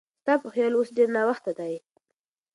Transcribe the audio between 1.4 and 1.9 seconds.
دی؟